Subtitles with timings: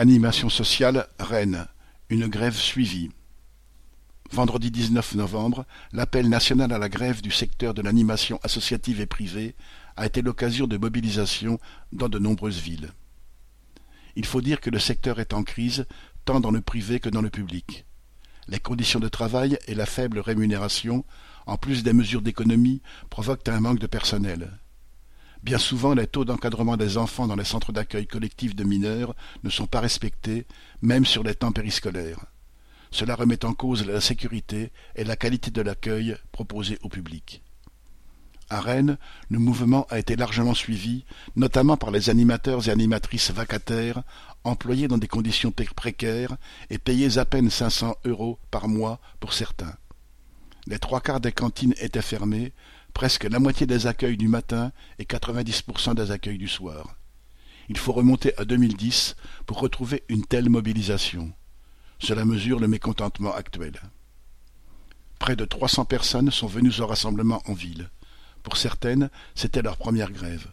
[0.00, 1.66] Animation sociale Rennes,
[2.08, 3.10] une grève suivie.
[4.30, 9.56] Vendredi 19 novembre, l'appel national à la grève du secteur de l'animation associative et privée
[9.96, 11.58] a été l'occasion de mobilisation
[11.90, 12.92] dans de nombreuses villes.
[14.14, 15.84] Il faut dire que le secteur est en crise
[16.24, 17.84] tant dans le privé que dans le public.
[18.46, 21.04] Les conditions de travail et la faible rémunération,
[21.46, 24.60] en plus des mesures d'économie, provoquent un manque de personnel.
[25.42, 29.14] Bien souvent, les taux d'encadrement des enfants dans les centres d'accueil collectifs de mineurs
[29.44, 30.46] ne sont pas respectés,
[30.82, 32.26] même sur les temps périscolaires.
[32.90, 37.42] Cela remet en cause la sécurité et la qualité de l'accueil proposé au public.
[38.50, 38.96] À Rennes,
[39.28, 41.04] le mouvement a été largement suivi,
[41.36, 44.02] notamment par les animateurs et animatrices vacataires,
[44.42, 46.36] employés dans des conditions précaires
[46.70, 49.74] et payés à peine 500 euros par mois pour certains.
[50.66, 52.52] Les trois quarts des cantines étaient fermées,
[52.94, 56.96] presque la moitié des accueils du matin et 90% des accueils du soir.
[57.68, 59.14] Il faut remonter à 2010
[59.46, 61.32] pour retrouver une telle mobilisation.
[61.98, 63.74] Cela mesure le mécontentement actuel.
[65.18, 67.90] Près de 300 personnes sont venues au rassemblement en ville.
[68.42, 70.46] Pour certaines, c'était leur première grève.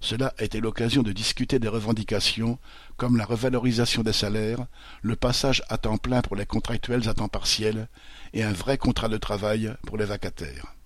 [0.00, 2.58] Cela a été l'occasion de discuter des revendications
[2.96, 4.66] comme la revalorisation des salaires,
[5.02, 7.88] le passage à temps plein pour les contractuels à temps partiel
[8.32, 10.77] et un vrai contrat de travail pour les vacataires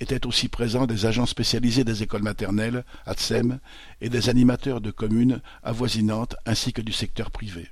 [0.00, 3.60] étaient aussi présents des agents spécialisés des écoles maternelles, ATSEM,
[4.00, 7.68] et des animateurs de communes avoisinantes ainsi que du secteur privé.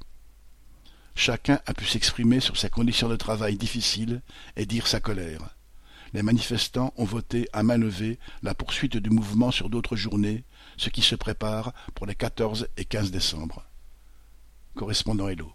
[1.15, 4.23] Chacun a pu s'exprimer sur ses conditions de travail difficiles
[4.57, 5.57] et dire sa colère.
[6.15, 10.45] Les manifestants ont voté à main levée la poursuite du mouvement sur d'autres journées,
[10.77, 13.65] ce qui se prépare pour les 14 et 15 décembre.
[14.75, 15.53] Correspondant Hello.